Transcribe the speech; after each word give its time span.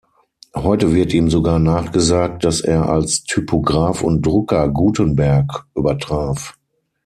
Heute 0.55 0.95
wird 0.95 1.13
ihm 1.13 1.29
sogar 1.29 1.59
nachgesagt, 1.59 2.43
dass 2.43 2.59
er 2.61 2.89
als 2.89 3.21
Typograf 3.23 4.01
und 4.01 4.25
Drucker 4.25 4.67
Gutenberg 4.67 5.67
übertraf. 5.75 6.57